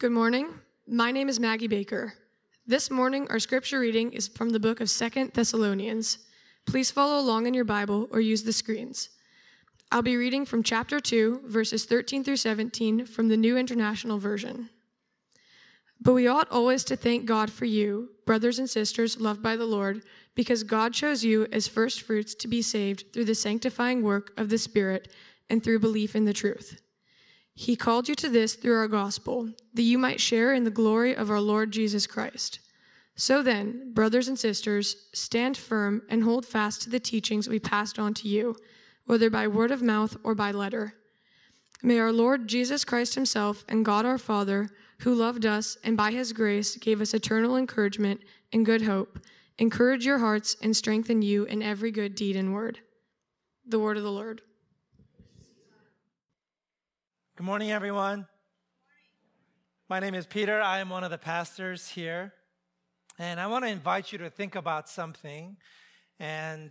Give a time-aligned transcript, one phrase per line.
[0.00, 0.54] Good morning.
[0.88, 2.14] My name is Maggie Baker.
[2.66, 6.20] This morning, our scripture reading is from the book of Second Thessalonians.
[6.64, 9.10] Please follow along in your Bible or use the screens.
[9.92, 14.70] I'll be reading from chapter 2, verses 13 through 17 from the New International Version.
[16.00, 19.66] But we ought always to thank God for you, brothers and sisters loved by the
[19.66, 20.02] Lord,
[20.34, 24.48] because God chose you as first fruits to be saved through the sanctifying work of
[24.48, 25.12] the Spirit
[25.50, 26.80] and through belief in the truth.
[27.60, 31.14] He called you to this through our gospel, that you might share in the glory
[31.14, 32.58] of our Lord Jesus Christ.
[33.16, 37.98] So then, brothers and sisters, stand firm and hold fast to the teachings we passed
[37.98, 38.56] on to you,
[39.04, 40.94] whether by word of mouth or by letter.
[41.82, 44.70] May our Lord Jesus Christ Himself and God our Father,
[45.00, 48.22] who loved us and by His grace gave us eternal encouragement
[48.54, 49.18] and good hope,
[49.58, 52.78] encourage your hearts and strengthen you in every good deed and word.
[53.66, 54.40] The word of the Lord.
[57.40, 58.26] Good morning, everyone.
[59.88, 60.60] My name is Peter.
[60.60, 62.34] I am one of the pastors here.
[63.18, 65.56] And I want to invite you to think about something.
[66.18, 66.70] And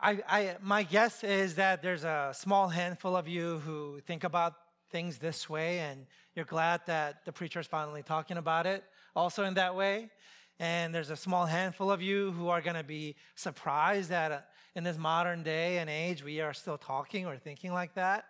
[0.00, 4.54] I, I, my guess is that there's a small handful of you who think about
[4.90, 8.82] things this way, and you're glad that the preacher is finally talking about it
[9.14, 10.10] also in that way.
[10.58, 14.40] And there's a small handful of you who are going to be surprised that uh,
[14.74, 18.24] in this modern day and age, we are still talking or thinking like that.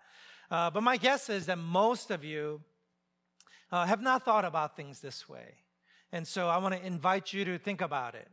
[0.53, 2.61] Uh, but my guess is that most of you
[3.71, 5.55] uh, have not thought about things this way.
[6.13, 8.29] And so I want to invite you to think about it.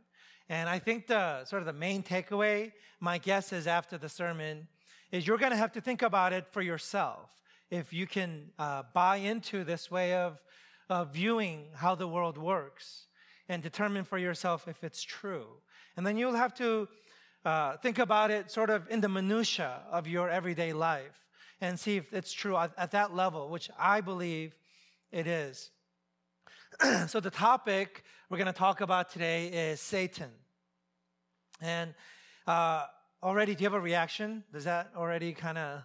[0.50, 4.68] And I think the sort of the main takeaway, my guess is after the sermon,
[5.10, 7.30] is you're going to have to think about it for yourself.
[7.70, 10.42] If you can uh, buy into this way of,
[10.90, 13.06] of viewing how the world works
[13.48, 15.46] and determine for yourself if it's true.
[15.96, 16.86] And then you'll have to
[17.46, 21.29] uh, think about it sort of in the minutia of your everyday life
[21.60, 24.54] and see if it's true at, at that level, which I believe
[25.12, 25.70] it is.
[27.08, 30.30] so, the topic we're going to talk about today is Satan.
[31.60, 31.94] And
[32.46, 32.86] uh,
[33.22, 34.44] already, do you have a reaction?
[34.52, 35.82] Does that already kind of.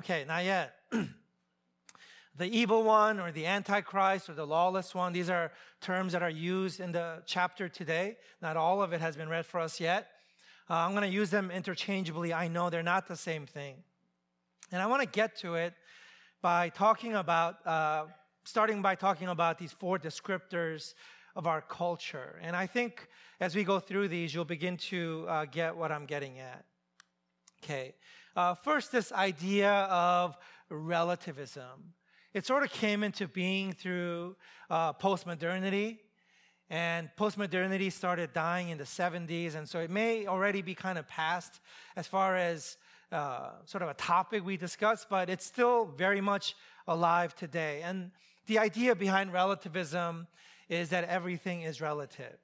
[0.00, 0.74] Okay, not yet.
[2.36, 5.52] the evil one or the antichrist or the lawless one, these are
[5.82, 8.16] terms that are used in the chapter today.
[8.40, 10.08] Not all of it has been read for us yet.
[10.68, 12.32] Uh, I'm going to use them interchangeably.
[12.32, 13.82] I know they're not the same thing.
[14.72, 15.74] And I want to get to it
[16.42, 18.04] by talking about, uh,
[18.44, 20.94] starting by talking about these four descriptors
[21.34, 22.38] of our culture.
[22.40, 23.08] And I think
[23.40, 26.64] as we go through these, you'll begin to uh, get what I'm getting at.
[27.64, 27.94] Okay.
[28.36, 30.36] Uh, first, this idea of
[30.70, 31.94] relativism.
[32.32, 34.36] It sort of came into being through
[34.70, 35.98] uh, postmodernity.
[36.72, 39.56] And postmodernity started dying in the 70s.
[39.56, 41.60] And so it may already be kind of past
[41.96, 42.76] as far as
[43.12, 46.54] uh, sort of a topic we discussed, but it's still very much
[46.86, 47.82] alive today.
[47.82, 48.10] And
[48.46, 50.26] the idea behind relativism
[50.68, 52.38] is that everything is relative,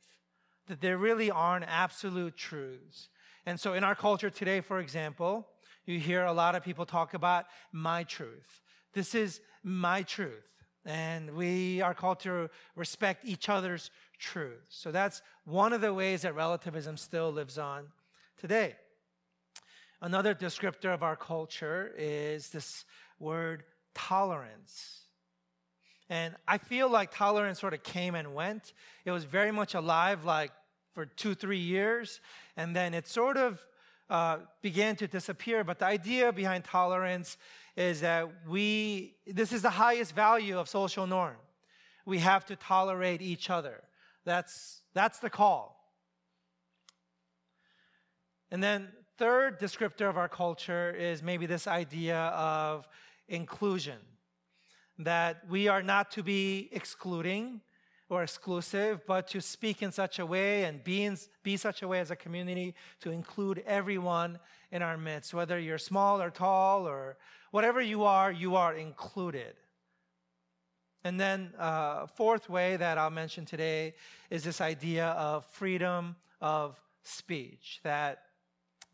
[0.66, 3.09] that there really aren't absolute truths.
[3.47, 5.47] And so in our culture today, for example,
[5.84, 8.60] you hear a lot of people talk about my truth.
[8.93, 10.43] This is my truth.
[10.84, 14.65] And we are called to respect each other's truth.
[14.69, 17.87] So that's one of the ways that relativism still lives on
[18.37, 18.75] today.
[20.01, 22.84] Another descriptor of our culture is this
[23.19, 23.65] word
[23.95, 25.01] tolerance.
[26.09, 28.73] And I feel like tolerance sort of came and went.
[29.05, 30.53] It was very much alive, like
[30.93, 32.21] for two, three years,
[32.57, 33.61] and then it sort of
[34.09, 35.65] uh, began to disappear.
[35.65, 37.39] But the idea behind tolerance
[37.77, 41.37] is that we, this is the highest value of social norm.
[42.05, 43.83] We have to tolerate each other.
[44.25, 45.77] That's, that's the call.
[48.51, 52.87] And then third descriptor of our culture is maybe this idea of
[53.28, 53.99] inclusion
[54.99, 57.60] that we are not to be excluding
[58.09, 61.88] or exclusive, but to speak in such a way and be, in, be such a
[61.88, 64.38] way as a community to include everyone
[64.71, 65.34] in our midst.
[65.34, 67.16] Whether you're small or tall or
[67.50, 69.54] whatever you are, you are included.
[71.03, 73.95] And then, uh, fourth way that I'll mention today
[74.30, 78.26] is this idea of freedom of speech, that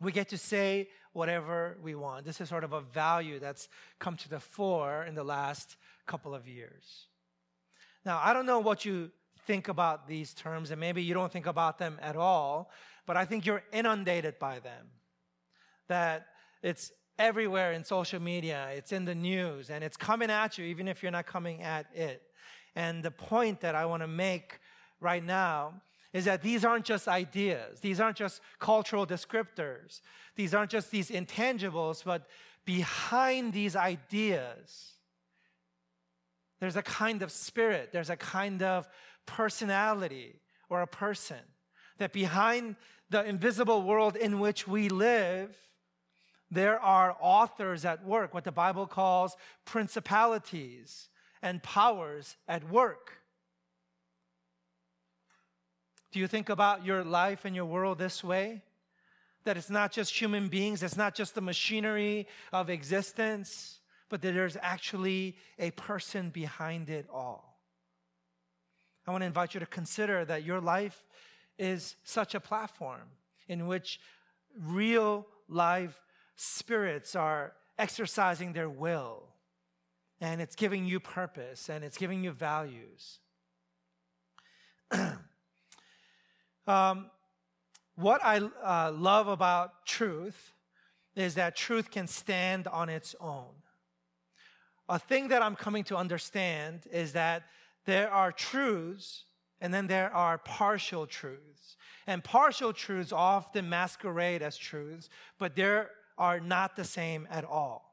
[0.02, 2.24] we get to say whatever we want.
[2.24, 3.68] This is sort of a value that's
[3.98, 5.76] come to the fore in the last
[6.06, 7.06] couple of years.
[8.04, 9.10] Now, I don't know what you
[9.46, 12.70] think about these terms, and maybe you don't think about them at all,
[13.06, 14.86] but I think you're inundated by them.
[15.88, 16.26] That
[16.62, 20.88] it's everywhere in social media, it's in the news, and it's coming at you, even
[20.88, 22.22] if you're not coming at it.
[22.74, 24.58] And the point that I want to make
[25.00, 25.74] right now
[26.12, 30.00] is that these aren't just ideas, these aren't just cultural descriptors,
[30.36, 32.26] these aren't just these intangibles, but
[32.64, 34.92] behind these ideas,
[36.60, 38.86] There's a kind of spirit, there's a kind of
[39.26, 41.40] personality or a person
[41.98, 42.76] that behind
[43.10, 45.56] the invisible world in which we live,
[46.52, 51.08] there are authors at work, what the Bible calls principalities
[51.42, 53.21] and powers at work.
[56.12, 58.62] Do you think about your life and your world this way?
[59.44, 64.34] That it's not just human beings, it's not just the machinery of existence, but that
[64.34, 67.58] there's actually a person behind it all.
[69.06, 71.02] I want to invite you to consider that your life
[71.58, 73.08] is such a platform
[73.48, 73.98] in which
[74.60, 75.98] real life
[76.36, 79.24] spirits are exercising their will
[80.20, 83.18] and it's giving you purpose and it's giving you values.
[86.66, 87.10] um,
[87.96, 90.52] what I uh, love about truth
[91.14, 93.50] is that truth can stand on its own.
[94.88, 97.44] A thing that I'm coming to understand is that
[97.84, 99.24] there are truths
[99.60, 101.76] and then there are partial truths.
[102.06, 105.84] And partial truths often masquerade as truths, but they
[106.18, 107.92] are not the same at all.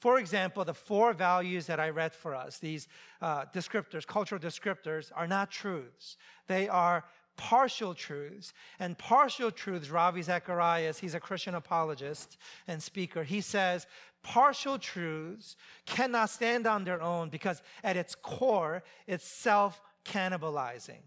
[0.00, 2.88] For example, the four values that I read for us, these
[3.20, 6.16] uh, descriptors, cultural descriptors, are not truths.
[6.46, 7.04] They are
[7.38, 8.52] partial truths.
[8.78, 12.36] And partial truths, Ravi Zacharias, he's a Christian apologist
[12.66, 13.86] and speaker, he says
[14.22, 15.56] partial truths
[15.86, 21.00] cannot stand on their own because at its core, it's self cannibalizing.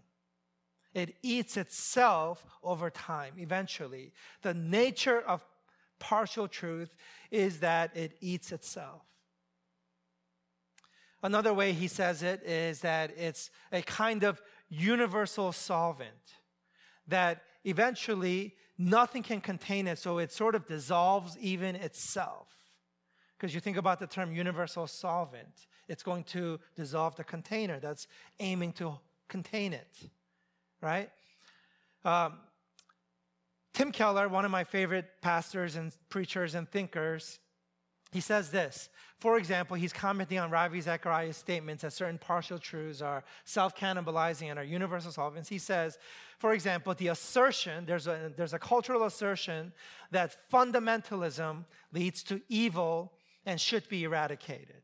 [0.94, 4.12] It eats itself over time, eventually.
[4.42, 5.44] The nature of
[5.98, 6.96] partial truth
[7.30, 9.02] is that it eats itself.
[11.22, 16.38] Another way he says it is that it's a kind of universal solvent
[17.06, 22.48] that eventually nothing can contain it, so it sort of dissolves even itself.
[23.36, 28.06] Because you think about the term universal solvent, it's going to dissolve the container that's
[28.40, 28.98] aiming to
[29.28, 29.98] contain it,
[30.80, 31.10] right?
[32.04, 32.38] Um,
[33.74, 37.40] Tim Keller, one of my favorite pastors and preachers and thinkers,
[38.12, 38.90] he says this.
[39.18, 44.50] For example, he's commenting on Ravi Zacharias' statements that certain partial truths are self cannibalizing
[44.50, 45.48] and are universal solvents.
[45.48, 45.98] He says,
[46.38, 49.72] for example, the assertion, there's a, there's a cultural assertion
[50.10, 53.12] that fundamentalism leads to evil
[53.46, 54.82] and should be eradicated.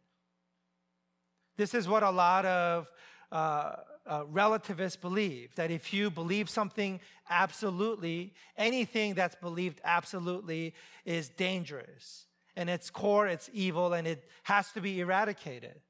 [1.57, 2.91] This is what a lot of
[3.31, 3.75] uh,
[4.07, 10.75] uh, relativists believe that if you believe something absolutely, anything that's believed absolutely
[11.05, 12.28] is dangerous.
[12.59, 15.81] And its core, it's evil and it has to be eradicated.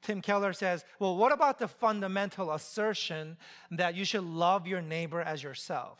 [0.00, 3.36] Tim Keller says, well, what about the fundamental assertion
[3.70, 5.98] that you should love your neighbor as yourself?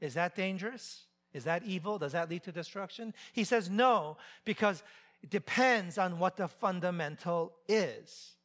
[0.00, 1.04] Is that dangerous?
[1.34, 1.98] Is that evil?
[1.98, 3.12] Does that lead to destruction?
[3.34, 4.16] He says, no,
[4.46, 4.82] because
[5.22, 8.36] it depends on what the fundamental is.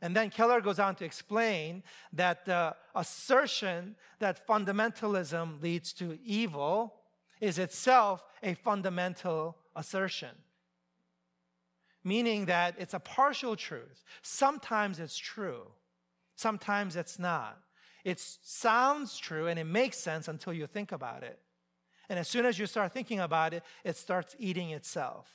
[0.00, 1.82] And then Keller goes on to explain
[2.14, 6.94] that the assertion that fundamentalism leads to evil
[7.42, 10.30] is itself a fundamental assertion.
[12.04, 14.04] Meaning that it's a partial truth.
[14.22, 15.66] Sometimes it's true,
[16.34, 17.58] sometimes it's not.
[18.04, 21.38] It sounds true and it makes sense until you think about it.
[22.08, 25.28] And as soon as you start thinking about it, it starts eating itself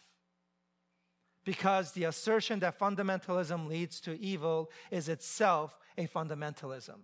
[1.47, 7.00] because the assertion that fundamentalism leads to evil is itself a fundamentalism.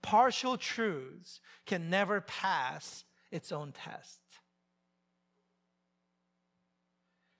[0.00, 4.19] Partial truths can never pass its own test.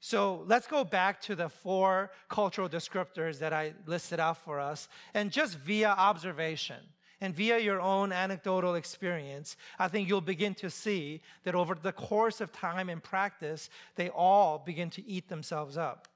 [0.01, 4.89] So let's go back to the four cultural descriptors that I listed out for us,
[5.13, 6.79] and just via observation
[7.21, 11.93] and via your own anecdotal experience, I think you'll begin to see that over the
[11.93, 16.09] course of time and practice, they all begin to eat themselves up.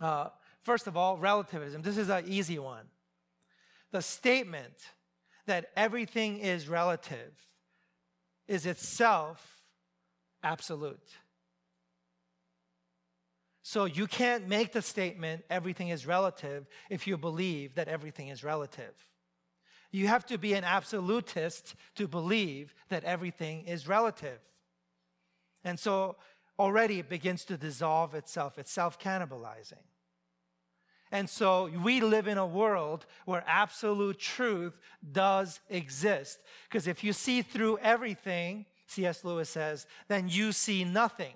[0.00, 0.28] Uh,
[0.62, 1.82] first of all, relativism.
[1.82, 2.86] This is an easy one.
[3.92, 4.74] The statement
[5.46, 7.32] that everything is relative
[8.48, 9.62] is itself
[10.42, 11.18] absolute.
[13.66, 18.44] So you can't make the statement everything is relative if you believe that everything is
[18.44, 18.92] relative.
[19.90, 24.38] You have to be an absolutist to believe that everything is relative.
[25.64, 26.16] And so
[26.58, 29.82] already it begins to dissolve itself, it's self cannibalizing.
[31.10, 34.78] And so we live in a world where absolute truth
[35.10, 36.38] does exist.
[36.68, 39.24] Because if you see through everything, C.S.
[39.24, 41.34] Lewis says, then you see nothing.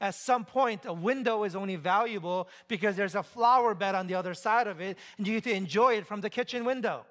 [0.00, 4.14] At some point, a window is only valuable because there's a flower bed on the
[4.14, 7.04] other side of it, and you get to enjoy it from the kitchen window.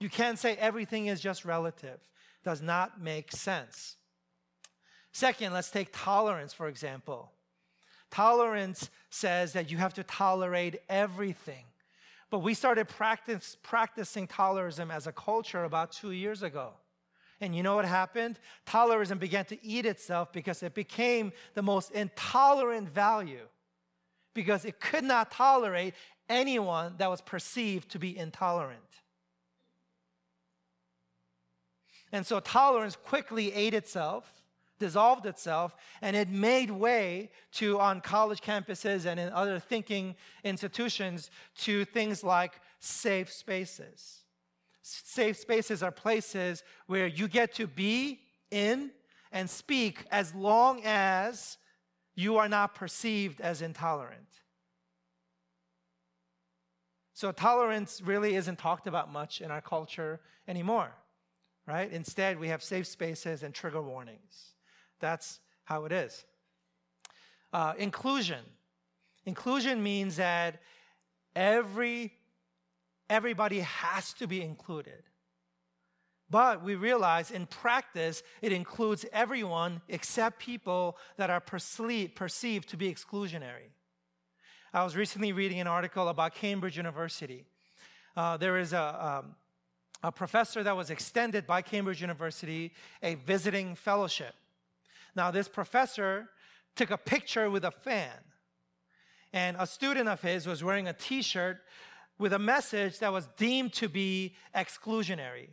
[0.00, 2.00] You can't say everything is just relative.
[2.44, 3.96] Does not make sense.
[5.12, 7.30] Second, let's take tolerance, for example.
[8.10, 11.64] Tolerance says that you have to tolerate everything.
[12.28, 16.72] But we started practice, practicing tolerism as a culture about two years ago.
[17.44, 18.38] And you know what happened?
[18.66, 23.46] Tolerism began to eat itself because it became the most intolerant value
[24.32, 25.92] because it could not tolerate
[26.30, 28.80] anyone that was perceived to be intolerant.
[32.12, 34.42] And so tolerance quickly ate itself,
[34.78, 41.30] dissolved itself, and it made way to, on college campuses and in other thinking institutions,
[41.58, 44.23] to things like safe spaces.
[44.86, 48.90] Safe spaces are places where you get to be in
[49.32, 51.56] and speak as long as
[52.14, 54.28] you are not perceived as intolerant.
[57.14, 60.92] So, tolerance really isn't talked about much in our culture anymore,
[61.66, 61.90] right?
[61.90, 64.52] Instead, we have safe spaces and trigger warnings.
[65.00, 66.26] That's how it is.
[67.54, 68.44] Uh, inclusion.
[69.24, 70.60] Inclusion means that
[71.34, 72.12] every
[73.08, 75.02] everybody has to be included.
[76.30, 82.92] But we realize in practice, it includes everyone except people that are perceived to be
[82.92, 83.70] exclusionary.
[84.72, 87.44] I was recently reading an article about Cambridge University.
[88.16, 89.36] Uh, there is a, um,
[90.02, 94.34] a professor that was extended by Cambridge University a visiting fellowship.
[95.14, 96.30] Now, this professor
[96.74, 98.18] took a picture with a fan,
[99.32, 101.58] and a student of his was wearing a t shirt
[102.18, 105.48] with a message that was deemed to be exclusionary.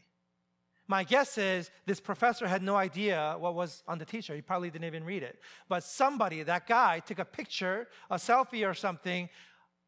[0.87, 4.35] My guess is this professor had no idea what was on the t-shirt.
[4.35, 5.39] He probably didn't even read it.
[5.69, 9.29] But somebody, that guy, took a picture, a selfie or something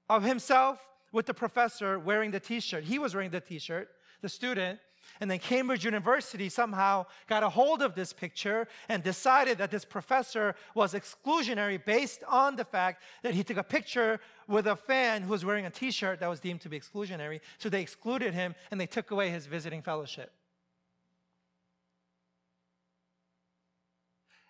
[0.09, 0.79] of himself
[1.11, 2.83] with the professor wearing the t-shirt.
[2.85, 3.89] He was wearing the t-shirt,
[4.21, 4.79] the student,
[5.19, 9.85] and then Cambridge University somehow got a hold of this picture and decided that this
[9.85, 15.21] professor was exclusionary based on the fact that he took a picture with a fan
[15.21, 17.41] who was wearing a t shirt that was deemed to be exclusionary.
[17.57, 20.31] So they excluded him and they took away his visiting fellowship.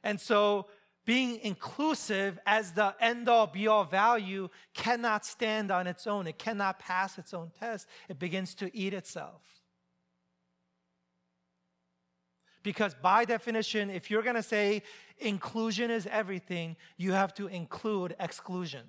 [0.03, 0.67] And so
[1.05, 6.27] being inclusive as the end all be all value cannot stand on its own.
[6.27, 7.87] It cannot pass its own test.
[8.07, 9.62] It begins to eat itself.
[12.63, 14.83] Because by definition, if you're going to say
[15.19, 18.81] inclusion is everything, you have to include exclusion.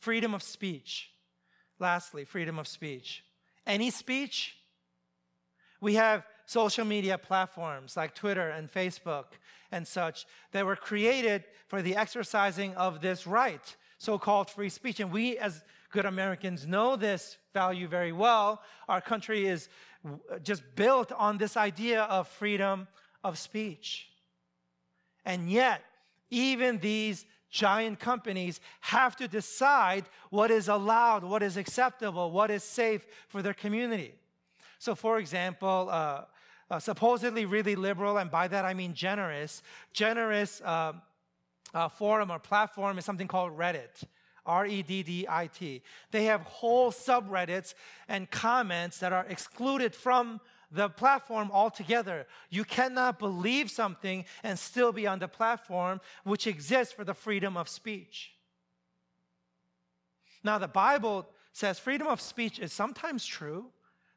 [0.00, 1.10] Freedom of speech.
[1.78, 3.22] Lastly, freedom of speech.
[3.66, 4.56] Any speech.
[5.80, 9.26] We have social media platforms like Twitter and Facebook
[9.70, 14.98] and such that were created for the exercising of this right, so called free speech.
[14.98, 18.62] And we, as good Americans, know this value very well.
[18.88, 19.68] Our country is
[20.42, 22.88] just built on this idea of freedom
[23.24, 24.08] of speech.
[25.24, 25.82] And yet,
[26.30, 32.62] even these giant companies have to decide what is allowed, what is acceptable, what is
[32.62, 34.14] safe for their community.
[34.78, 36.24] So, for example, uh,
[36.70, 40.92] uh, supposedly really liberal, and by that I mean generous, generous uh,
[41.74, 44.04] uh forum or platform is something called Reddit.
[44.48, 45.82] R E D D I T.
[46.10, 47.74] They have whole subreddits
[48.08, 50.40] and comments that are excluded from
[50.70, 52.26] the platform altogether.
[52.50, 57.56] You cannot believe something and still be on the platform which exists for the freedom
[57.56, 58.32] of speech.
[60.42, 63.66] Now, the Bible says freedom of speech is sometimes true.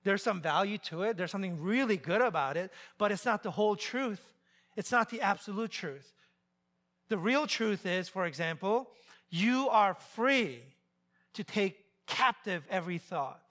[0.03, 3.51] There's some value to it, there's something really good about it, but it's not the
[3.51, 4.33] whole truth.
[4.75, 6.11] It's not the absolute truth.
[7.09, 8.89] The real truth is, for example,
[9.31, 10.59] you are free
[11.33, 13.41] to take captive every thought.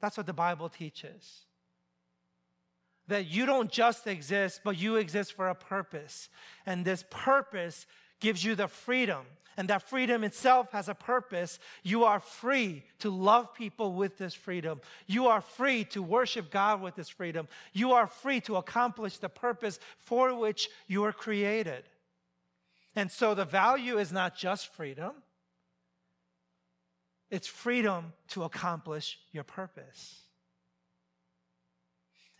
[0.00, 1.42] That's what the Bible teaches.
[3.08, 6.28] That you don't just exist, but you exist for a purpose.
[6.64, 7.86] And this purpose
[8.20, 9.26] gives you the freedom.
[9.56, 11.58] And that freedom itself has a purpose.
[11.82, 14.80] You are free to love people with this freedom.
[15.06, 17.48] You are free to worship God with this freedom.
[17.72, 21.84] You are free to accomplish the purpose for which you were created.
[22.94, 25.12] And so the value is not just freedom,
[27.30, 30.20] it's freedom to accomplish your purpose.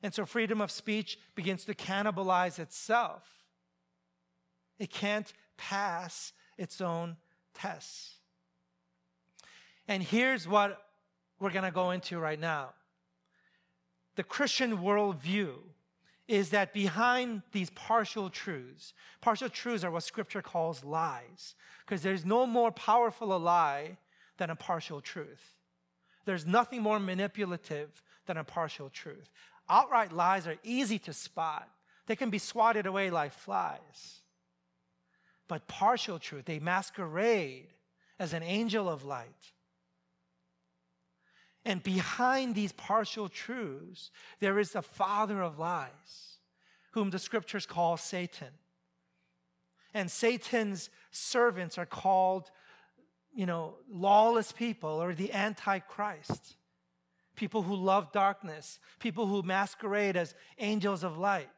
[0.02, 3.23] And so freedom of speech begins to cannibalize itself.
[4.78, 7.16] It can't pass its own
[7.54, 8.16] tests.
[9.87, 10.82] And here's what
[11.38, 12.71] we're going to go into right now
[14.14, 15.54] the Christian worldview
[16.29, 22.25] is that behind these partial truths, partial truths are what scripture calls lies, because there's
[22.25, 23.99] no more powerful a lie
[24.38, 25.57] than a partial truth.
[26.25, 29.31] There's nothing more manipulative than a partial truth.
[29.69, 31.69] Outright lies are easy to spot.
[32.07, 34.23] They can be swatted away like flies.
[35.52, 36.47] but partial truth.
[36.47, 37.75] They masquerade
[38.19, 39.52] as an angel of light.
[41.64, 46.38] And behind these partial truths, there is the father of lies,
[46.92, 48.49] whom the scriptures call Satan.
[49.95, 52.50] And Satan's servants are called,
[53.35, 56.57] you know, lawless people or the Antichrist.
[57.37, 61.49] People who love darkness, people who masquerade as angels of light.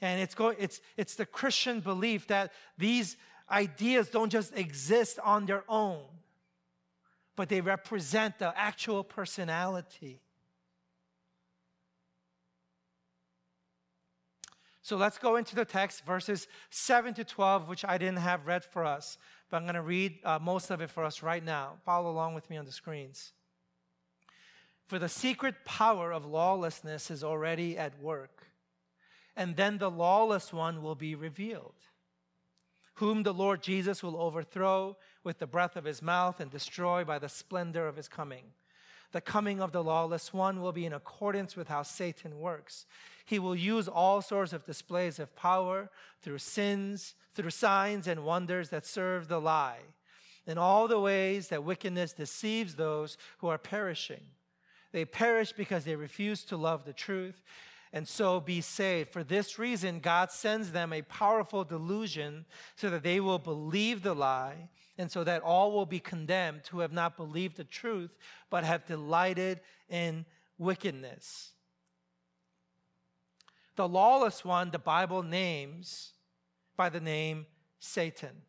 [0.00, 3.16] And it's, go, it's, it's the Christian belief that these
[3.48, 6.02] ideas don't just exist on their own
[7.36, 10.20] but they represent the actual personality.
[14.82, 18.64] So let's go into the text, verses 7 to 12, which I didn't have read
[18.64, 19.16] for us,
[19.48, 21.74] but I'm going to read uh, most of it for us right now.
[21.84, 23.32] Follow along with me on the screens.
[24.86, 28.48] For the secret power of lawlessness is already at work,
[29.36, 31.76] and then the lawless one will be revealed
[32.94, 37.18] whom the Lord Jesus will overthrow with the breath of his mouth and destroy by
[37.18, 38.44] the splendor of his coming.
[39.12, 42.86] The coming of the lawless one will be in accordance with how Satan works.
[43.24, 45.90] He will use all sorts of displays of power
[46.22, 49.80] through sins, through signs and wonders that serve the lie,
[50.46, 54.22] in all the ways that wickedness deceives those who are perishing.
[54.92, 57.42] They perish because they refuse to love the truth
[57.92, 59.10] and so be saved.
[59.10, 64.14] For this reason, God sends them a powerful delusion so that they will believe the
[64.14, 68.16] lie, and so that all will be condemned who have not believed the truth,
[68.50, 70.24] but have delighted in
[70.58, 71.52] wickedness.
[73.76, 76.12] The lawless one, the Bible names
[76.76, 77.46] by the name
[77.78, 78.42] Satan.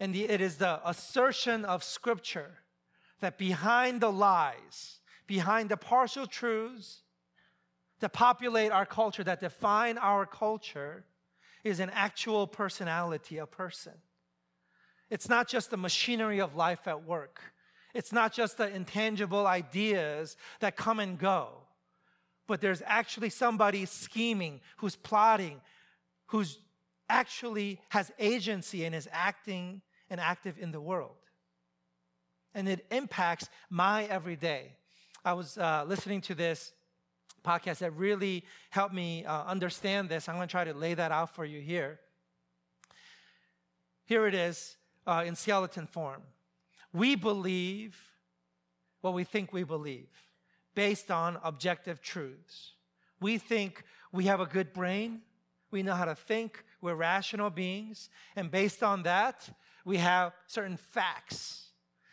[0.00, 2.58] And the, it is the assertion of Scripture
[3.20, 7.02] that behind the lies, behind the partial truths,
[8.00, 11.04] that populate our culture, that define our culture,
[11.64, 13.94] is an actual personality, a person.
[15.10, 17.40] It's not just the machinery of life at work.
[17.94, 21.48] It's not just the intangible ideas that come and go.
[22.46, 25.60] But there's actually somebody scheming, who's plotting,
[26.26, 26.58] who's
[27.08, 31.16] actually has agency and is acting and active in the world.
[32.54, 34.72] And it impacts my everyday.
[35.24, 36.72] I was uh, listening to this
[37.44, 40.28] podcast that really helped me uh, understand this.
[40.28, 42.00] I'm going to try to lay that out for you here.
[44.04, 46.22] Here it is uh, in skeleton form.
[46.92, 47.96] We believe
[49.00, 50.08] what we think we believe
[50.74, 52.72] based on objective truths.
[53.20, 55.22] We think we have a good brain,
[55.70, 59.48] we know how to think, we're rational beings, and based on that,
[59.84, 61.64] we have certain facts.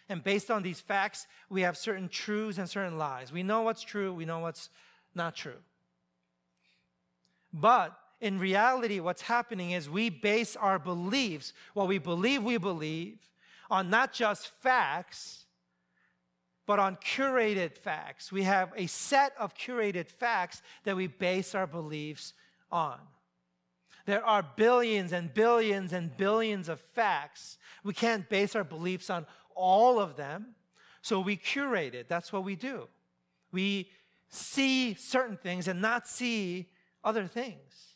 [0.09, 3.31] And based on these facts, we have certain truths and certain lies.
[3.31, 4.69] We know what's true, we know what's
[5.15, 5.61] not true.
[7.53, 13.19] But in reality, what's happening is we base our beliefs, what we believe we believe,
[13.69, 15.45] on not just facts,
[16.65, 18.31] but on curated facts.
[18.31, 22.33] We have a set of curated facts that we base our beliefs
[22.71, 22.97] on.
[24.05, 27.57] There are billions and billions and billions of facts.
[27.83, 29.25] We can't base our beliefs on
[29.55, 30.55] all of them,
[31.01, 32.07] so we curate it.
[32.07, 32.87] That's what we do.
[33.51, 33.89] We
[34.35, 36.67] see certain things and not see
[37.03, 37.95] other things.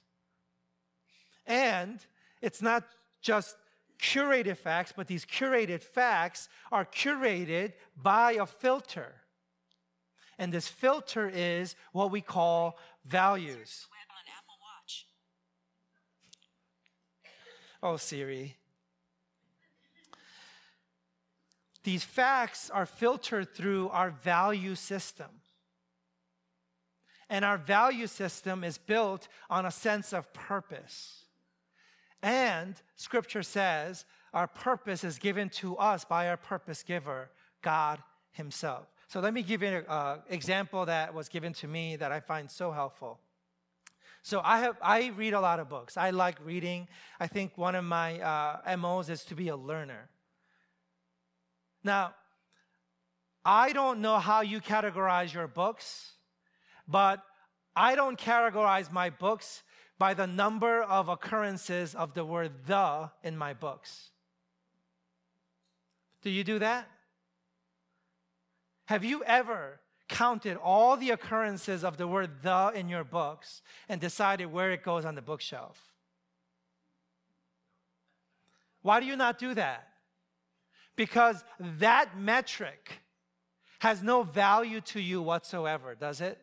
[1.45, 1.99] And
[2.41, 2.83] it's not
[3.21, 3.57] just
[3.99, 9.15] curated facts, but these curated facts are curated by a filter.
[10.37, 13.87] And this filter is what we call values.
[17.81, 18.57] Oh, Siri.
[21.83, 25.27] These facts are filtered through our value system.
[27.29, 31.25] And our value system is built on a sense of purpose.
[32.21, 37.29] And scripture says our purpose is given to us by our purpose giver,
[37.61, 37.99] God
[38.31, 38.87] Himself.
[39.07, 42.49] So let me give you an example that was given to me that I find
[42.49, 43.19] so helpful.
[44.21, 45.97] So I have I read a lot of books.
[45.97, 46.87] I like reading.
[47.19, 50.09] I think one of my uh, MOs is to be a learner.
[51.83, 52.13] Now,
[53.45, 56.11] I don't know how you categorize your books.
[56.89, 57.23] But
[57.75, 59.63] I don't categorize my books
[59.99, 64.09] by the number of occurrences of the word the in my books.
[66.21, 66.89] Do you do that?
[68.85, 74.01] Have you ever counted all the occurrences of the word the in your books and
[74.01, 75.79] decided where it goes on the bookshelf?
[78.81, 79.87] Why do you not do that?
[80.95, 83.01] Because that metric
[83.79, 86.39] has no value to you whatsoever, does it?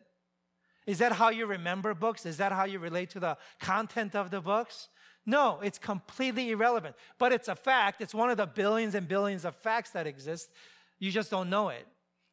[0.87, 2.25] Is that how you remember books?
[2.25, 4.87] Is that how you relate to the content of the books?
[5.25, 6.95] No, it's completely irrelevant.
[7.19, 8.01] But it's a fact.
[8.01, 10.49] It's one of the billions and billions of facts that exist.
[10.97, 11.85] You just don't know it.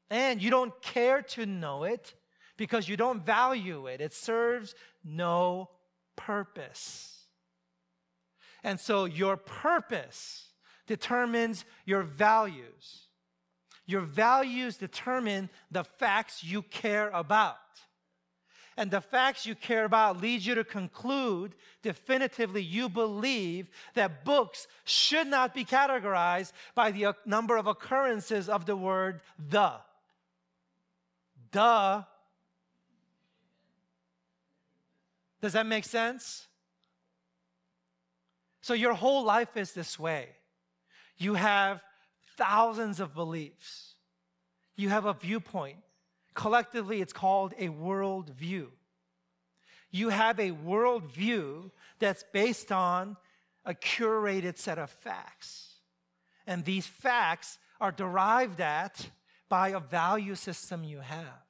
[0.09, 2.14] And you don't care to know it
[2.57, 4.01] because you don't value it.
[4.01, 5.71] It serves no
[6.14, 7.25] purpose.
[8.62, 10.53] And so your purpose
[10.87, 13.09] determines your values.
[13.87, 17.57] Your values determine the facts you care about
[18.77, 24.67] and the facts you care about lead you to conclude definitively you believe that books
[24.85, 29.73] should not be categorized by the number of occurrences of the word the.
[31.53, 32.03] Duh.
[35.41, 36.49] Does that make sense?
[38.61, 40.29] So, your whole life is this way.
[41.19, 41.83] You have
[42.39, 43.95] thousands of beliefs,
[44.75, 45.84] you have a viewpoint,
[46.35, 48.66] Collectively, it's called a worldview.
[49.90, 51.70] You have a worldview
[52.01, 53.16] that's based on
[53.64, 55.77] a curated set of facts.
[56.47, 59.09] And these facts are derived at
[59.49, 61.44] by a value system you have.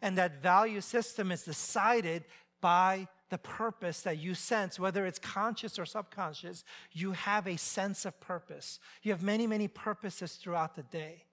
[0.00, 2.24] And that value system is decided
[2.60, 8.04] by the purpose that you sense, whether it's conscious or subconscious, you have a sense
[8.04, 8.78] of purpose.
[9.02, 11.24] You have many, many purposes throughout the day,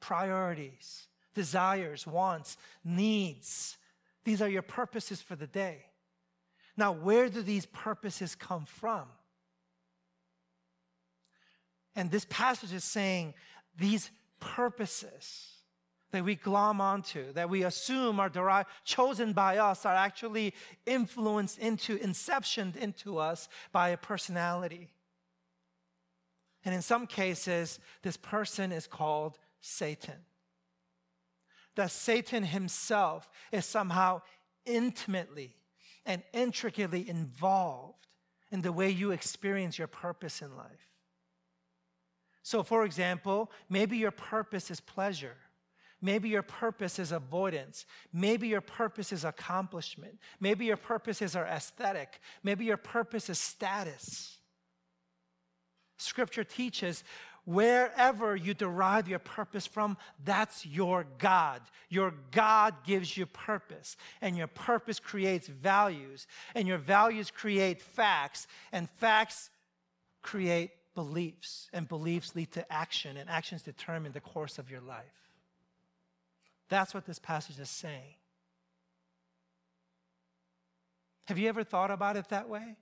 [0.00, 3.76] priorities, desires, wants, needs.
[4.24, 5.86] These are your purposes for the day.
[6.76, 9.04] Now, where do these purposes come from?
[11.94, 13.34] And this passage is saying
[13.76, 15.48] these purposes
[16.10, 20.54] that we glom onto, that we assume are derived, chosen by us, are actually
[20.86, 24.90] influenced into, inceptioned into us by a personality.
[26.64, 30.16] And in some cases, this person is called Satan
[31.76, 34.22] that Satan himself is somehow
[34.64, 35.56] intimately
[36.04, 38.06] and intricately involved
[38.50, 40.90] in the way you experience your purpose in life.
[42.42, 45.36] So, for example, maybe your purpose is pleasure.
[46.00, 47.86] Maybe your purpose is avoidance.
[48.12, 50.18] Maybe your purpose is accomplishment.
[50.40, 52.20] Maybe your purpose is our aesthetic.
[52.42, 54.38] Maybe your purpose is status.
[55.98, 57.04] Scripture teaches
[57.44, 61.60] Wherever you derive your purpose from, that's your God.
[61.88, 68.46] Your God gives you purpose, and your purpose creates values, and your values create facts,
[68.70, 69.50] and facts
[70.22, 75.04] create beliefs, and beliefs lead to action, and actions determine the course of your life.
[76.68, 78.14] That's what this passage is saying.
[81.26, 82.76] Have you ever thought about it that way?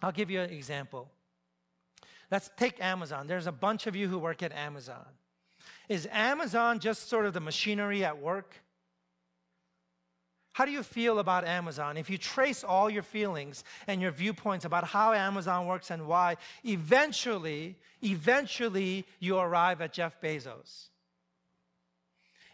[0.00, 1.10] I'll give you an example.
[2.32, 3.26] Let's take Amazon.
[3.26, 5.04] There's a bunch of you who work at Amazon.
[5.90, 8.54] Is Amazon just sort of the machinery at work?
[10.52, 11.98] How do you feel about Amazon?
[11.98, 16.38] If you trace all your feelings and your viewpoints about how Amazon works and why,
[16.64, 20.88] eventually, eventually you arrive at Jeff Bezos.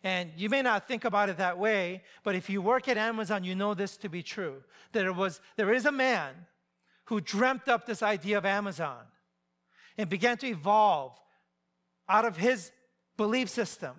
[0.02, 3.44] And you may not think about it that way, but if you work at Amazon,
[3.44, 4.64] you know this to be true.
[4.90, 6.34] There was there is a man
[7.04, 8.98] who dreamt up this idea of Amazon
[9.98, 11.18] and began to evolve
[12.08, 12.70] out of his
[13.16, 13.94] belief system.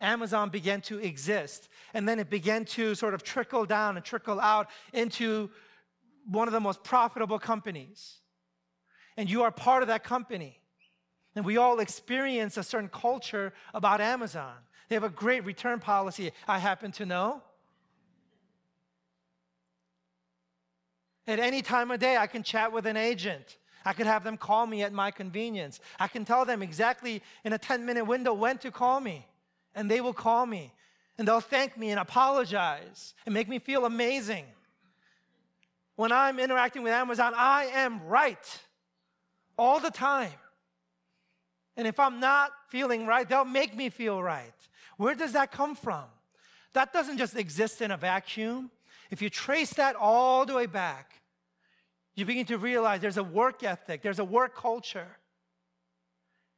[0.00, 1.68] Amazon began to exist.
[1.92, 5.50] And then it began to sort of trickle down and trickle out into
[6.26, 8.18] one of the most profitable companies.
[9.16, 10.60] And you are part of that company.
[11.34, 14.54] And we all experience a certain culture about Amazon.
[14.88, 17.42] They have a great return policy, I happen to know.
[21.26, 23.58] At any time of day, I can chat with an agent.
[23.84, 25.80] I could have them call me at my convenience.
[25.98, 29.26] I can tell them exactly in a 10 minute window when to call me,
[29.74, 30.72] and they will call me.
[31.18, 34.46] And they'll thank me and apologize and make me feel amazing.
[35.96, 38.60] When I'm interacting with Amazon, I am right
[39.58, 40.32] all the time.
[41.76, 44.54] And if I'm not feeling right, they'll make me feel right.
[44.96, 46.04] Where does that come from?
[46.72, 48.70] That doesn't just exist in a vacuum.
[49.10, 51.19] If you trace that all the way back,
[52.14, 55.08] you begin to realize there's a work ethic, there's a work culture.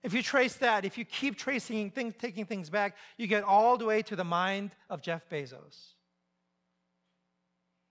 [0.03, 3.77] If you trace that, if you keep tracing things, taking things back, you get all
[3.79, 5.93] the way to the mind of Jeff Bezos.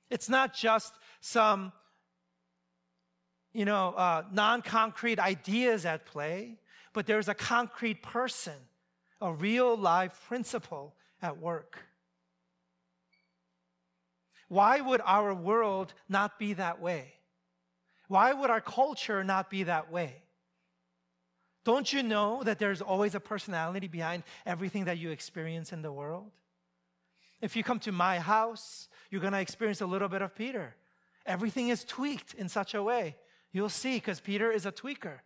[0.10, 1.72] It's not just some,
[3.54, 6.58] you know, uh, non-concrete ideas at play,
[6.92, 8.58] but there's a concrete person,
[9.22, 11.80] a real life principle at work.
[14.50, 17.14] Why would our world not be that way?
[18.12, 20.16] Why would our culture not be that way?
[21.64, 25.94] Don't you know that there's always a personality behind everything that you experience in the
[25.94, 26.30] world?
[27.40, 30.76] If you come to my house, you're going to experience a little bit of Peter.
[31.26, 33.16] Everything is tweaked in such a way.
[33.54, 35.20] You'll see, because Peter is a tweaker.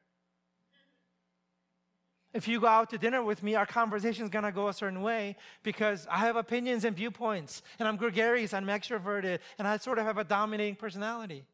[2.35, 4.73] If you go out to dinner with me, our conversation is going to go a
[4.73, 9.77] certain way because I have opinions and viewpoints, and I'm gregarious, I'm extroverted, and I
[9.77, 11.45] sort of have a dominating personality.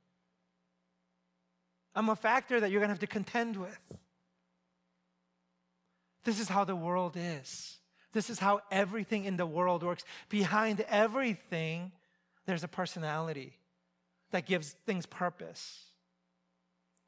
[1.96, 3.80] I'm a factor that you're going to have to contend with.
[6.24, 7.78] This is how the world is.
[8.14, 10.04] This is how everything in the world works.
[10.30, 11.92] Behind everything,
[12.46, 13.54] there's a personality
[14.32, 15.86] that gives things purpose,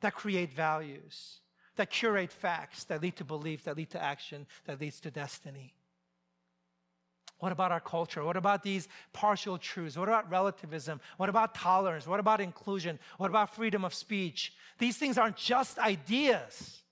[0.01, 1.39] that create values,
[1.75, 5.73] that curate facts, that lead to belief, that lead to action, that leads to destiny.
[7.43, 8.23] What about our culture?
[8.23, 9.97] What about these partial truths?
[9.97, 11.01] What about relativism?
[11.17, 12.08] What about tolerance?
[12.08, 12.99] What about inclusion?
[13.17, 14.53] What about freedom of speech?
[14.77, 16.84] These things aren't just ideas.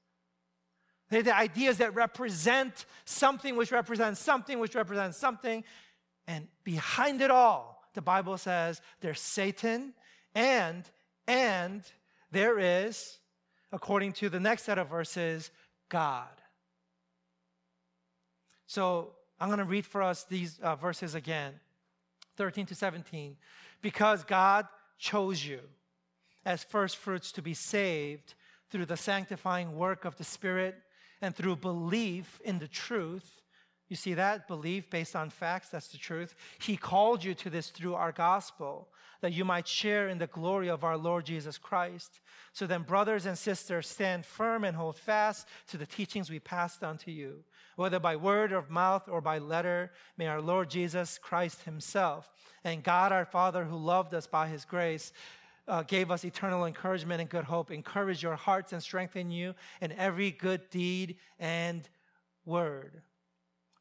[1.10, 5.64] They're the ideas that represent something which represents something which represents something.
[6.28, 9.94] And behind it all, the Bible says there's Satan
[10.36, 10.84] and
[11.30, 11.82] and
[12.30, 13.20] there is
[13.72, 15.50] according to the next set of verses
[15.88, 16.28] God.
[18.68, 21.54] So, I'm going to read for us these uh, verses again
[22.38, 23.36] 13 to 17.
[23.82, 24.68] Because God
[25.00, 25.60] chose you
[26.46, 28.36] as first fruits to be saved
[28.70, 30.76] through the sanctifying work of the Spirit
[31.24, 33.42] and through belief in the truth.
[33.90, 34.48] You see that?
[34.48, 36.36] Belief based on facts, that's the truth.
[36.60, 38.90] He called you to this through our gospel,
[39.22, 42.22] that you might share in the glory of our Lord Jesus Christ.
[42.54, 46.84] So then, brothers and sisters, stand firm and hold fast to the teachings we passed
[46.84, 47.44] on to you
[47.76, 52.30] whether by word or mouth or by letter, may our Lord Jesus Christ Himself
[52.64, 55.14] and God our Father, who loved us by His grace,
[55.68, 59.92] uh, gave us eternal encouragement and good hope, encourage your hearts and strengthen you in
[59.94, 61.88] every good deed and
[62.46, 63.02] word.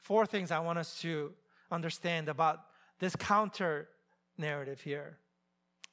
[0.01, 1.33] Four things I want us to
[1.71, 2.61] understand about
[2.99, 3.89] this counter
[4.37, 5.19] narrative here.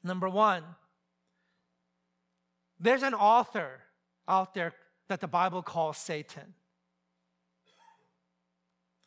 [0.04, 0.64] Number one,
[2.80, 3.82] there's an author
[4.28, 4.74] out there
[5.08, 6.54] that the Bible calls Satan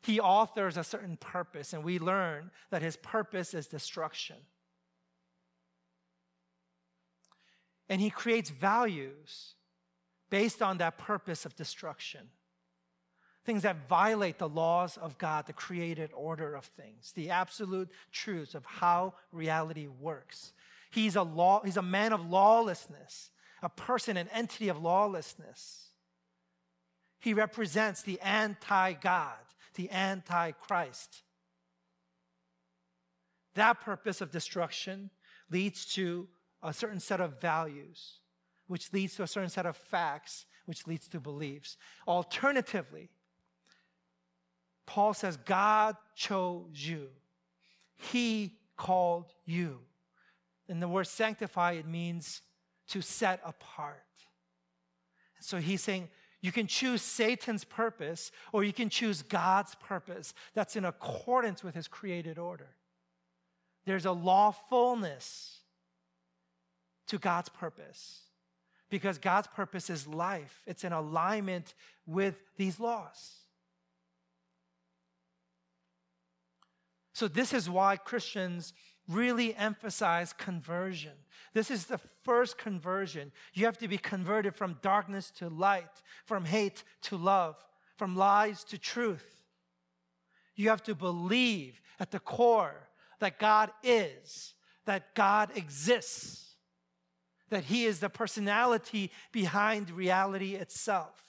[0.03, 4.37] he authors a certain purpose, and we learn that his purpose is destruction.
[7.89, 9.55] And he creates values
[10.31, 12.29] based on that purpose of destruction.
[13.45, 18.55] Things that violate the laws of God, the created order of things, the absolute truths
[18.55, 20.53] of how reality works.
[20.91, 23.31] He's a law, he's a man of lawlessness,
[23.63, 25.89] a person, an entity of lawlessness.
[27.19, 29.37] He represents the anti God
[29.75, 31.23] the Antichrist.
[33.55, 35.11] That purpose of destruction
[35.51, 36.29] leads to
[36.63, 38.21] a certain set of values,
[38.67, 41.77] which leads to a certain set of facts, which leads to beliefs.
[42.07, 43.11] Alternatively,
[44.87, 47.09] Paul says, God chose you.
[47.97, 49.81] He called you.
[50.69, 52.43] And the word sanctify, it means
[52.89, 54.05] to set apart.
[55.41, 56.09] So he's saying,
[56.43, 61.75] you can choose Satan's purpose or you can choose God's purpose that's in accordance with
[61.75, 62.69] his created order.
[63.85, 65.59] There's a lawfulness
[67.09, 68.21] to God's purpose
[68.89, 71.75] because God's purpose is life, it's in alignment
[72.07, 73.37] with these laws.
[77.13, 78.73] So, this is why Christians
[79.11, 81.13] really emphasize conversion.
[81.53, 83.33] This is the first conversion.
[83.55, 87.57] You have to be converted from darkness to light, from hate to love,
[87.97, 89.43] from lies to truth.
[90.55, 94.55] You have to believe at the core that God is,
[94.87, 96.55] that God exists,
[97.49, 101.21] that He is the personality behind reality itself,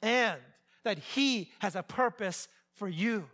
[0.00, 0.40] and
[0.84, 3.28] that He has a purpose for you.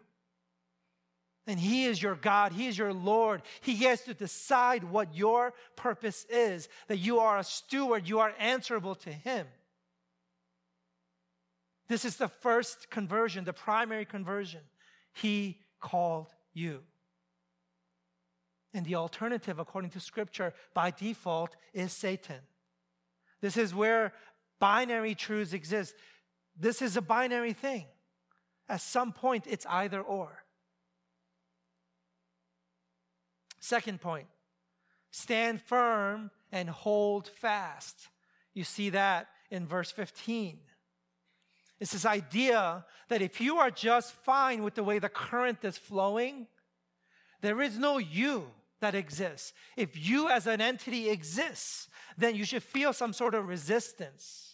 [1.46, 2.52] And He is your God.
[2.52, 3.42] He is your Lord.
[3.60, 8.34] He gets to decide what your purpose is, that you are a steward, you are
[8.38, 9.46] answerable to Him.
[11.88, 14.60] This is the first conversion, the primary conversion.
[15.12, 16.82] He called you.
[18.74, 22.40] And the alternative, according to Scripture, by default, is Satan.
[23.40, 24.12] This is where
[24.58, 25.94] binary truths exist.
[26.58, 27.86] This is a binary thing.
[28.68, 30.42] At some point, it's either or.
[33.60, 34.26] Second point
[35.10, 38.08] stand firm and hold fast.
[38.54, 40.58] You see that in verse 15.
[41.78, 45.76] It's this idea that if you are just fine with the way the current is
[45.76, 46.46] flowing,
[47.42, 49.52] there is no you that exists.
[49.76, 54.45] If you as an entity exists, then you should feel some sort of resistance.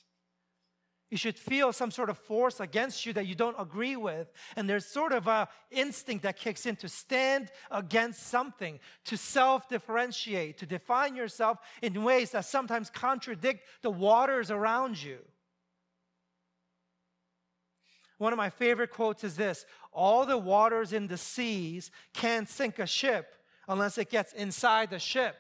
[1.13, 4.33] You should feel some sort of force against you that you don't agree with.
[4.57, 10.57] And there's sort of a instinct that kicks in to stand against something, to self-differentiate,
[10.57, 15.19] to define yourself in ways that sometimes contradict the waters around you.
[18.17, 22.79] One of my favorite quotes is this All the waters in the seas can't sink
[22.79, 23.35] a ship
[23.69, 25.37] unless it gets inside the ship.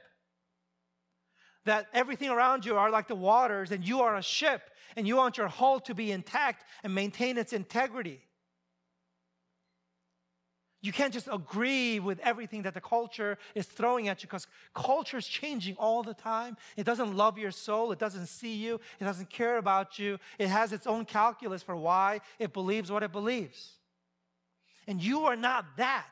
[1.64, 4.62] That everything around you are like the waters, and you are a ship,
[4.96, 8.20] and you want your hull to be intact and maintain its integrity.
[10.82, 15.16] You can't just agree with everything that the culture is throwing at you because culture
[15.16, 16.56] is changing all the time.
[16.76, 17.92] It doesn't love your soul.
[17.92, 18.80] It doesn't see you.
[18.98, 20.18] It doesn't care about you.
[20.40, 23.74] It has its own calculus for why it believes what it believes.
[24.88, 26.10] And you are not that.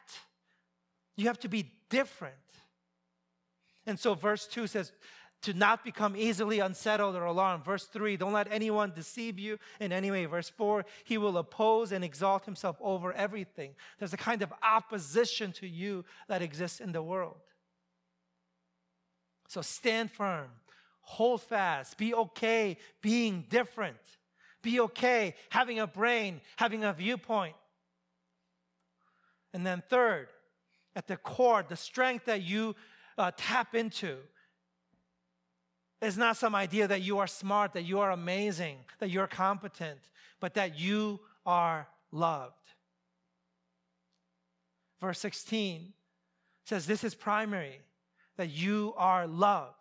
[1.17, 2.35] You have to be different.
[3.87, 4.93] And so verse 2 says,
[5.43, 7.65] to not become easily unsettled or alarmed.
[7.65, 10.27] Verse 3, don't let anyone deceive you in any way.
[10.27, 13.75] Verse 4, he will oppose and exalt himself over everything.
[13.99, 17.39] There's a kind of opposition to you that exists in the world.
[19.49, 20.49] So stand firm,
[21.01, 23.97] hold fast, be okay being different,
[24.63, 27.57] be okay having a brain, having a viewpoint.
[29.53, 30.29] And then, third,
[30.95, 32.77] at the core, the strength that you
[33.19, 34.19] uh, tap into
[36.01, 40.01] it's not some idea that you are smart, that you are amazing, that you're competent,
[40.41, 42.55] but that you are loved.
[45.01, 45.93] Verse 16
[46.65, 47.81] says, This is primary,
[48.37, 49.75] that you are loved.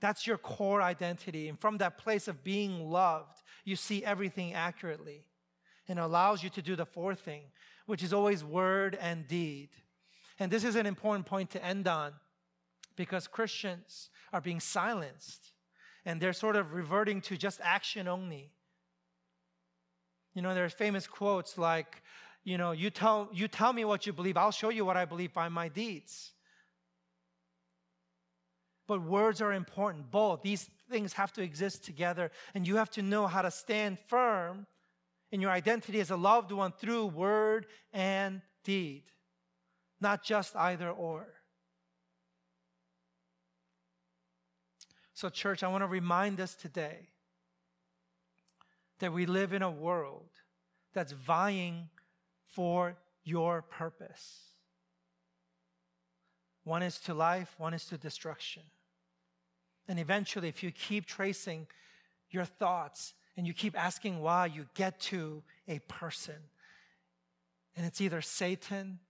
[0.00, 1.48] That's your core identity.
[1.48, 5.24] And from that place of being loved, you see everything accurately
[5.88, 7.42] and allows you to do the fourth thing,
[7.84, 9.68] which is always word and deed.
[10.38, 12.12] And this is an important point to end on
[12.96, 15.52] because Christians are being silenced
[16.04, 18.52] and they're sort of reverting to just action only.
[20.34, 22.02] You know, there are famous quotes like,
[22.44, 25.04] you know, you tell, you tell me what you believe, I'll show you what I
[25.04, 26.32] believe by my deeds.
[28.86, 30.42] But words are important, both.
[30.42, 34.66] These things have to exist together, and you have to know how to stand firm
[35.30, 39.04] in your identity as a loved one through word and deed,
[40.00, 41.28] not just either or.
[45.20, 46.96] So, church, I want to remind us today
[49.00, 50.30] that we live in a world
[50.94, 51.90] that's vying
[52.46, 54.38] for your purpose.
[56.64, 58.62] One is to life, one is to destruction.
[59.86, 61.66] And eventually, if you keep tracing
[62.30, 66.48] your thoughts and you keep asking why, you get to a person.
[67.76, 69.00] And it's either Satan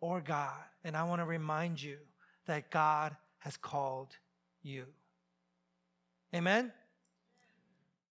[0.00, 0.64] or God.
[0.82, 1.98] And I want to remind you
[2.46, 4.16] that God has called
[4.62, 4.86] you.
[6.34, 6.72] Amen?